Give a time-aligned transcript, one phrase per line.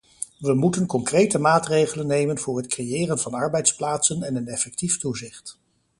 [0.37, 5.57] We moeten concrete maatregelen nemen voor het creëren van arbeidsplaatsen en een effectief toezicht.